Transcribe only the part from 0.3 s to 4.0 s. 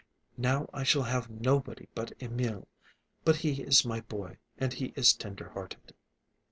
Now I shall have nobody but Emil. But he is my